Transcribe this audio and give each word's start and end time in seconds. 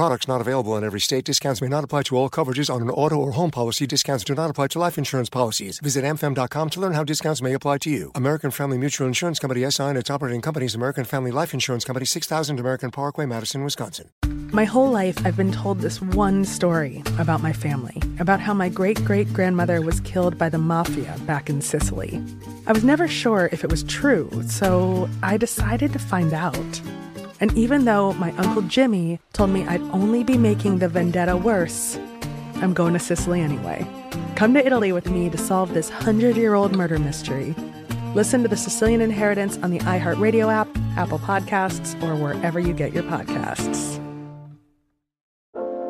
Products 0.00 0.26
not 0.26 0.40
available 0.40 0.74
in 0.78 0.82
every 0.82 0.98
state. 0.98 1.26
Discounts 1.26 1.60
may 1.60 1.68
not 1.68 1.84
apply 1.84 2.04
to 2.04 2.16
all 2.16 2.30
coverages 2.30 2.74
on 2.74 2.80
an 2.80 2.88
auto 2.88 3.16
or 3.16 3.32
home 3.32 3.50
policy. 3.50 3.86
Discounts 3.86 4.24
do 4.24 4.34
not 4.34 4.48
apply 4.48 4.68
to 4.68 4.78
life 4.78 4.96
insurance 4.96 5.28
policies. 5.28 5.78
Visit 5.78 6.06
amfam.com 6.06 6.70
to 6.70 6.80
learn 6.80 6.94
how 6.94 7.04
discounts 7.04 7.42
may 7.42 7.52
apply 7.52 7.76
to 7.82 7.90
you. 7.90 8.10
American 8.14 8.50
Family 8.50 8.78
Mutual 8.78 9.06
Insurance 9.06 9.38
Company 9.38 9.70
SI 9.70 9.82
and 9.82 9.98
its 9.98 10.08
operating 10.08 10.40
companies 10.40 10.74
American 10.74 11.04
Family 11.04 11.30
Life 11.30 11.52
Insurance 11.52 11.84
Company 11.84 12.06
6000 12.06 12.58
American 12.58 12.90
Parkway, 12.90 13.26
Madison, 13.26 13.62
Wisconsin. 13.62 14.08
My 14.52 14.64
whole 14.64 14.90
life, 14.90 15.18
I've 15.26 15.36
been 15.36 15.52
told 15.52 15.80
this 15.80 16.00
one 16.00 16.46
story 16.46 17.02
about 17.18 17.42
my 17.42 17.52
family, 17.52 18.02
about 18.18 18.40
how 18.40 18.54
my 18.54 18.70
great 18.70 19.04
great 19.04 19.30
grandmother 19.34 19.82
was 19.82 20.00
killed 20.00 20.38
by 20.38 20.48
the 20.48 20.56
mafia 20.56 21.14
back 21.26 21.50
in 21.50 21.60
Sicily. 21.60 22.24
I 22.66 22.72
was 22.72 22.84
never 22.84 23.06
sure 23.06 23.50
if 23.52 23.64
it 23.64 23.70
was 23.70 23.82
true, 23.82 24.30
so 24.46 25.10
I 25.22 25.36
decided 25.36 25.92
to 25.92 25.98
find 25.98 26.32
out. 26.32 26.80
And 27.40 27.56
even 27.56 27.86
though 27.86 28.12
my 28.14 28.32
Uncle 28.32 28.62
Jimmy 28.62 29.18
told 29.32 29.50
me 29.50 29.66
I'd 29.66 29.80
only 29.92 30.22
be 30.22 30.36
making 30.36 30.78
the 30.78 30.88
vendetta 30.88 31.36
worse, 31.38 31.98
I'm 32.56 32.74
going 32.74 32.92
to 32.92 32.98
Sicily 32.98 33.40
anyway. 33.40 33.86
Come 34.36 34.52
to 34.54 34.64
Italy 34.64 34.92
with 34.92 35.08
me 35.10 35.30
to 35.30 35.38
solve 35.38 35.72
this 35.72 35.90
100 35.90 36.36
year 36.36 36.54
old 36.54 36.76
murder 36.76 36.98
mystery. 36.98 37.54
Listen 38.14 38.42
to 38.42 38.48
The 38.48 38.56
Sicilian 38.56 39.00
Inheritance 39.00 39.56
on 39.58 39.70
the 39.70 39.78
iHeartRadio 39.80 40.52
app, 40.52 40.68
Apple 40.98 41.18
Podcasts, 41.18 42.00
or 42.02 42.14
wherever 42.14 42.60
you 42.60 42.74
get 42.74 42.92
your 42.92 43.04
podcasts. 43.04 43.98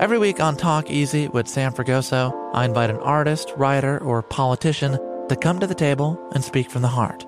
Every 0.00 0.18
week 0.18 0.40
on 0.40 0.56
Talk 0.56 0.90
Easy 0.90 1.28
with 1.28 1.48
Sam 1.48 1.72
Fragoso, 1.72 2.32
I 2.52 2.64
invite 2.64 2.90
an 2.90 2.98
artist, 2.98 3.52
writer, 3.56 3.98
or 3.98 4.22
politician 4.22 4.98
to 5.28 5.36
come 5.36 5.58
to 5.60 5.66
the 5.66 5.74
table 5.74 6.20
and 6.34 6.44
speak 6.44 6.70
from 6.70 6.82
the 6.82 6.88
heart 6.88 7.27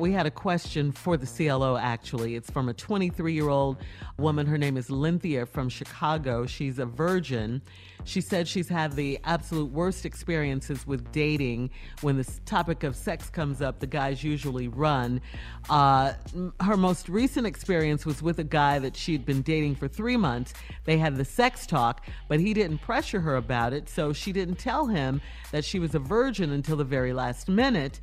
we 0.00 0.12
had 0.12 0.26
a 0.26 0.30
question 0.30 0.90
for 0.92 1.16
the 1.16 1.26
CLO 1.26 1.76
actually. 1.76 2.34
It's 2.34 2.50
from 2.50 2.68
a 2.68 2.74
23 2.74 3.34
year 3.34 3.48
old 3.48 3.76
woman. 4.16 4.46
Her 4.46 4.56
name 4.56 4.76
is 4.76 4.90
Lynthia 4.90 5.44
from 5.44 5.68
Chicago. 5.68 6.46
She's 6.46 6.78
a 6.78 6.86
virgin. 6.86 7.60
She 8.04 8.22
said 8.22 8.48
she's 8.48 8.68
had 8.68 8.94
the 8.94 9.20
absolute 9.24 9.70
worst 9.70 10.06
experiences 10.06 10.86
with 10.86 11.12
dating. 11.12 11.70
When 12.00 12.16
this 12.16 12.40
topic 12.46 12.82
of 12.82 12.96
sex 12.96 13.28
comes 13.28 13.60
up, 13.60 13.80
the 13.80 13.86
guys 13.86 14.24
usually 14.24 14.68
run. 14.68 15.20
Uh, 15.68 16.14
her 16.60 16.78
most 16.78 17.10
recent 17.10 17.46
experience 17.46 18.06
was 18.06 18.22
with 18.22 18.38
a 18.38 18.44
guy 18.44 18.78
that 18.78 18.96
she'd 18.96 19.26
been 19.26 19.42
dating 19.42 19.74
for 19.74 19.86
three 19.86 20.16
months. 20.16 20.54
They 20.84 20.96
had 20.96 21.16
the 21.16 21.26
sex 21.26 21.66
talk, 21.66 22.06
but 22.26 22.40
he 22.40 22.54
didn't 22.54 22.78
pressure 22.78 23.20
her 23.20 23.36
about 23.36 23.74
it, 23.74 23.88
so 23.90 24.14
she 24.14 24.32
didn't 24.32 24.56
tell 24.56 24.86
him 24.86 25.20
that 25.52 25.64
she 25.64 25.78
was 25.78 25.94
a 25.94 25.98
virgin 25.98 26.52
until 26.52 26.76
the 26.76 26.84
very 26.84 27.12
last 27.12 27.48
minute 27.48 28.00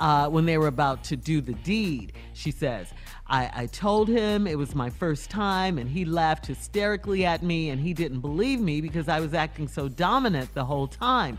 uh, 0.00 0.28
when 0.28 0.46
they 0.46 0.58
were 0.58 0.66
about 0.66 1.04
to 1.04 1.16
do 1.16 1.40
the 1.40 1.52
deed. 1.52 2.14
She 2.32 2.50
says, 2.50 2.92
I, 3.26 3.50
I 3.54 3.66
told 3.66 4.08
him 4.08 4.46
it 4.46 4.58
was 4.58 4.74
my 4.74 4.90
first 4.90 5.30
time, 5.30 5.78
and 5.78 5.88
he 5.88 6.04
laughed 6.04 6.46
hysterically 6.46 7.24
at 7.24 7.42
me, 7.42 7.70
and 7.70 7.80
he 7.80 7.94
didn't 7.94 8.20
believe 8.20 8.60
me 8.60 8.80
because 8.80 9.08
I 9.08 9.20
was 9.20 9.34
acting 9.34 9.68
so 9.68 9.88
dominant 9.88 10.52
the 10.54 10.64
whole 10.64 10.88
time. 10.88 11.38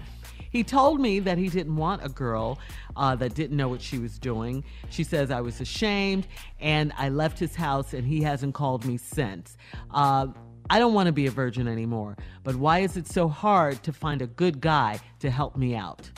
He 0.51 0.63
told 0.63 0.99
me 0.99 1.19
that 1.19 1.37
he 1.37 1.47
didn't 1.47 1.77
want 1.77 2.03
a 2.03 2.09
girl 2.09 2.59
uh, 2.97 3.15
that 3.15 3.33
didn't 3.33 3.55
know 3.55 3.69
what 3.69 3.81
she 3.81 3.97
was 3.97 4.19
doing. 4.19 4.65
She 4.89 5.03
says, 5.03 5.31
I 5.31 5.39
was 5.39 5.61
ashamed 5.61 6.27
and 6.59 6.91
I 6.97 7.07
left 7.07 7.39
his 7.39 7.55
house 7.55 7.93
and 7.93 8.05
he 8.05 8.21
hasn't 8.21 8.53
called 8.53 8.83
me 8.83 8.97
since. 8.97 9.55
Uh, 9.91 10.27
I 10.69 10.79
don't 10.79 10.93
want 10.93 11.07
to 11.07 11.13
be 11.13 11.25
a 11.25 11.31
virgin 11.31 11.69
anymore, 11.69 12.17
but 12.43 12.57
why 12.57 12.79
is 12.79 12.97
it 12.97 13.07
so 13.07 13.29
hard 13.29 13.81
to 13.83 13.93
find 13.93 14.21
a 14.21 14.27
good 14.27 14.59
guy 14.59 14.99
to 15.19 15.31
help 15.31 15.55
me 15.55 15.73
out? 15.73 16.11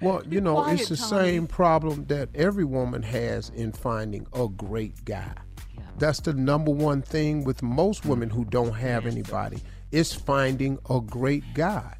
Well, 0.00 0.22
you 0.28 0.40
know, 0.40 0.62
quiet, 0.62 0.80
it's 0.80 0.88
the 0.88 0.96
same 0.96 1.46
problem 1.46 2.06
that 2.06 2.30
every 2.34 2.64
woman 2.64 3.02
has 3.02 3.50
in 3.50 3.72
finding 3.72 4.26
a 4.32 4.48
great 4.48 5.04
guy. 5.04 5.34
Yeah. 5.76 5.82
That's 5.98 6.20
the 6.20 6.32
number 6.32 6.70
one 6.70 7.02
thing 7.02 7.44
with 7.44 7.62
most 7.62 8.06
women 8.06 8.30
who 8.30 8.44
mm. 8.44 8.50
don't 8.50 8.72
have 8.72 9.06
anybody 9.06 9.60
is 9.92 10.12
finding 10.12 10.78
a 10.88 11.00
great 11.00 11.44
guy. 11.54 11.94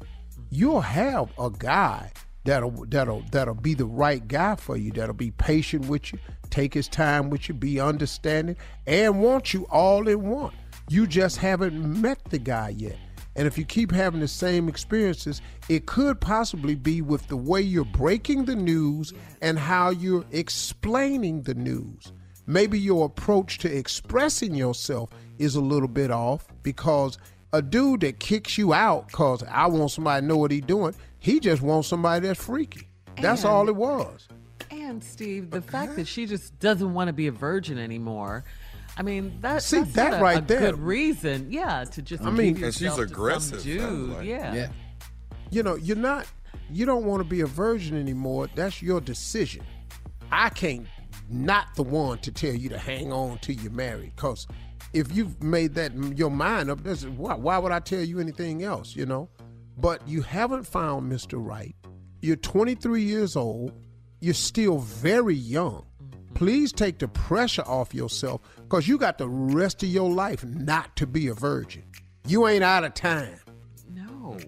You'll 0.49 0.81
have 0.81 1.31
a 1.39 1.49
guy 1.49 2.11
that'll 2.43 2.85
that'll 2.87 3.23
that'll 3.31 3.53
be 3.53 3.73
the 3.73 3.85
right 3.85 4.27
guy 4.27 4.55
for 4.55 4.77
you, 4.77 4.91
that'll 4.91 5.13
be 5.13 5.31
patient 5.31 5.85
with 5.85 6.11
you, 6.11 6.19
take 6.49 6.73
his 6.73 6.87
time 6.87 7.29
with 7.29 7.47
you, 7.47 7.53
be 7.53 7.79
understanding, 7.79 8.57
and 8.87 9.21
want 9.21 9.53
you 9.53 9.65
all 9.69 10.07
in 10.07 10.27
one. 10.27 10.53
You 10.89 11.07
just 11.07 11.37
haven't 11.37 12.01
met 12.01 12.19
the 12.25 12.39
guy 12.39 12.69
yet. 12.69 12.97
And 13.35 13.47
if 13.47 13.57
you 13.57 13.63
keep 13.65 13.91
having 13.91 14.19
the 14.19 14.27
same 14.27 14.67
experiences, 14.67 15.41
it 15.69 15.85
could 15.85 16.19
possibly 16.19 16.75
be 16.75 17.01
with 17.01 17.27
the 17.27 17.37
way 17.37 17.61
you're 17.61 17.85
breaking 17.85 18.45
the 18.45 18.55
news 18.55 19.13
and 19.41 19.57
how 19.57 19.89
you're 19.89 20.25
explaining 20.31 21.43
the 21.43 21.53
news. 21.53 22.11
Maybe 22.45 22.77
your 22.79 23.05
approach 23.05 23.59
to 23.59 23.73
expressing 23.73 24.53
yourself 24.55 25.09
is 25.37 25.55
a 25.55 25.61
little 25.61 25.87
bit 25.87 26.11
off 26.11 26.45
because 26.63 27.17
a 27.53 27.61
dude 27.61 28.01
that 28.01 28.19
kicks 28.19 28.57
you 28.57 28.73
out 28.73 29.07
because 29.07 29.43
I 29.43 29.67
want 29.67 29.91
somebody 29.91 30.21
to 30.21 30.27
know 30.27 30.37
what 30.37 30.51
he's 30.51 30.61
doing, 30.65 30.93
he 31.19 31.39
just 31.39 31.61
wants 31.61 31.87
somebody 31.87 32.27
that's 32.27 32.43
freaky. 32.43 32.87
That's 33.21 33.43
And- 33.43 33.51
all 33.51 33.69
it 33.69 33.75
was. 33.75 34.27
And 34.69 35.03
Steve, 35.03 35.51
the 35.51 35.61
fact 35.61 35.95
that 35.97 36.07
she 36.07 36.25
just 36.25 36.57
doesn't 36.59 36.93
want 36.93 37.07
to 37.07 37.13
be 37.13 37.27
a 37.27 37.31
virgin 37.31 37.77
anymore. 37.77 38.43
I 38.97 39.03
mean, 39.03 39.37
that, 39.41 39.63
See, 39.63 39.79
that's 39.79 39.93
that 39.93 40.13
a, 40.19 40.23
right 40.23 40.37
a 40.39 40.41
there- 40.41 40.59
good 40.59 40.79
reason, 40.79 41.47
yeah, 41.51 41.85
to 41.85 42.01
just 42.01 42.23
I 42.23 42.29
mean- 42.29 42.53
give 42.55 42.63
And 42.63 42.73
she's 42.73 42.81
yourself 42.81 42.99
to 42.99 43.07
some 43.07 43.13
aggressive, 43.13 43.63
dude, 43.63 44.09
like. 44.09 44.25
yeah. 44.27 44.53
Yeah. 44.53 44.67
You 45.49 45.63
know, 45.63 45.75
you're 45.75 45.97
not, 45.97 46.27
you 46.69 46.85
don't 46.85 47.05
want 47.05 47.21
to 47.23 47.27
be 47.29 47.41
a 47.41 47.45
virgin 47.45 47.97
anymore. 47.97 48.47
That's 48.55 48.81
your 48.81 49.01
decision. 49.01 49.63
I 50.31 50.49
can't, 50.49 50.87
not 51.29 51.67
the 51.75 51.83
one 51.83 52.19
to 52.19 52.31
tell 52.31 52.53
you 52.53 52.69
to 52.69 52.77
hang 52.77 53.11
on 53.11 53.37
till 53.39 53.55
you're 53.55 53.71
married. 53.71 54.13
Because 54.15 54.47
if 54.93 55.13
you've 55.15 55.41
made 55.41 55.73
that 55.75 55.93
your 56.17 56.29
mind 56.31 56.69
up, 56.69 56.83
that's, 56.83 57.05
why, 57.05 57.35
why 57.35 57.57
would 57.57 57.71
I 57.71 57.79
tell 57.79 58.01
you 58.01 58.19
anything 58.19 58.63
else, 58.63 58.95
you 58.95 59.05
know? 59.05 59.29
But 59.77 60.05
you 60.07 60.21
haven't 60.21 60.63
found 60.67 61.11
Mr. 61.11 61.33
Right. 61.45 61.75
You're 62.21 62.35
23 62.35 63.01
years 63.03 63.35
old. 63.35 63.73
You're 64.19 64.33
still 64.33 64.77
very 64.79 65.35
young. 65.35 65.85
Please 66.41 66.71
take 66.73 66.97
the 66.97 67.07
pressure 67.07 67.61
off 67.67 67.93
yourself 67.93 68.41
because 68.63 68.87
you 68.87 68.97
got 68.97 69.19
the 69.19 69.29
rest 69.29 69.83
of 69.83 69.89
your 69.89 70.09
life 70.09 70.43
not 70.43 70.95
to 70.95 71.05
be 71.05 71.27
a 71.27 71.35
virgin. 71.35 71.83
You 72.25 72.47
ain't 72.47 72.63
out 72.63 72.83
of 72.83 72.95
time. 72.95 73.37
No. 73.93 74.39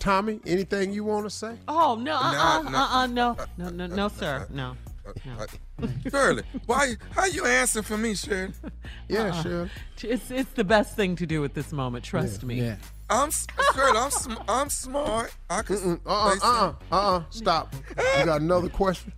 Tommy, 0.00 0.40
anything 0.44 0.92
you 0.92 1.04
want 1.04 1.26
to 1.26 1.30
say? 1.30 1.54
Oh 1.68 1.94
no, 1.94 2.16
uh, 2.16 2.18
uh, 2.18 2.62
no. 2.68 2.76
uh, 2.76 2.86
uh, 2.90 3.06
no, 3.06 3.36
no, 3.56 3.68
no, 3.68 3.86
no, 3.86 4.08
sir, 4.08 4.48
no. 4.50 4.74
no. 5.24 5.44
Uh, 5.80 5.86
Shirley, 6.10 6.42
why? 6.66 6.94
How 7.12 7.26
you 7.26 7.44
answer 7.46 7.84
for 7.84 7.96
me, 7.96 8.16
Shirley? 8.16 8.52
Yeah, 9.08 9.26
Uh-uh. 9.26 9.42
sure. 9.44 9.70
It's 10.02 10.32
it's 10.32 10.50
the 10.54 10.64
best 10.64 10.96
thing 10.96 11.14
to 11.16 11.24
do 11.26 11.44
at 11.44 11.54
this 11.54 11.70
moment. 11.72 12.04
Trust 12.04 12.42
me. 12.42 12.60
Yeah. 12.62 12.76
I'm 13.08 13.28
s- 13.28 13.46
Shirley. 13.76 13.96
I'm 13.96 14.10
sm- 14.10 14.42
I'm 14.48 14.70
smart. 14.70 15.32
I 15.48 15.62
can. 15.62 16.00
Uh-uh, 16.04 16.30
say 16.32 16.38
uh-uh, 16.42 16.72
uh-uh. 16.90 17.22
Stop. 17.30 17.76
You 18.18 18.24
got 18.24 18.40
another 18.40 18.68
question? 18.68 19.12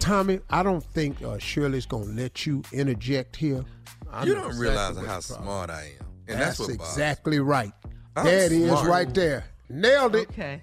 Tommy, 0.00 0.40
I 0.48 0.62
don't 0.62 0.82
think 0.82 1.22
uh, 1.22 1.38
Shirley's 1.38 1.86
going 1.86 2.16
to 2.16 2.22
let 2.22 2.46
you 2.46 2.62
interject 2.72 3.36
here. 3.36 3.64
I 4.10 4.24
You 4.24 4.34
don't 4.34 4.46
exactly 4.46 4.66
realize 4.66 4.96
how 4.96 5.02
problem 5.02 5.22
smart 5.22 5.70
I 5.70 5.92
am, 6.00 6.06
and 6.26 6.40
That's, 6.40 6.58
that's, 6.58 6.60
what 6.60 6.78
bothers 6.78 6.92
exactly 6.94 7.38
right. 7.38 7.72
I'm 8.16 8.24
there 8.24 8.46
it 8.46 8.52
is 8.52 8.70
smart. 8.70 8.88
right 8.88 9.14
there. 9.14 9.44
Nailed 9.68 10.16
it. 10.16 10.28
Okay. 10.36 10.62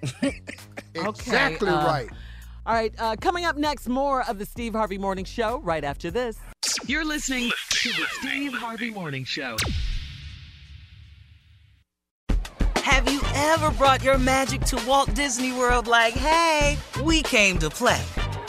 Exactly 0.96 1.70
uh, 1.70 1.86
right. 1.86 2.10
All 2.66 2.74
right. 2.74 2.92
Uh, 2.98 3.16
coming 3.22 3.46
up 3.46 3.56
next, 3.56 3.88
more 3.88 4.28
of 4.28 4.40
the 4.40 4.46
Steve 4.46 4.74
Harvey 4.74 4.98
Morning 4.98 5.26
Show. 5.26 5.60
Right 5.60 5.84
after 5.84 6.10
this. 6.10 6.38
You're 6.88 7.06
listening 7.06 7.52
to 7.70 7.90
the 7.90 8.06
Steve 8.20 8.54
Harvey 8.54 8.90
Morning 8.90 9.24
Show. 9.24 9.58
Have 12.78 13.12
you 13.12 13.22
ever 13.36 13.70
brought 13.72 14.04
your 14.04 14.18
magic 14.18 14.62
to 14.62 14.84
Walt 14.88 15.14
Disney 15.14 15.52
World 15.54 15.86
like, 15.86 16.16
hey, 16.16 16.78
we 17.04 17.22
came 17.22 17.60
to 17.60 17.70
play? 17.70 18.02